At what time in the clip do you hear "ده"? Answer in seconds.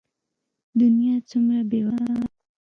2.19-2.25